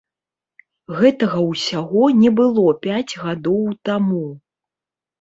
[0.99, 4.29] Гэтага ўсяго не было пяць гадоў таму.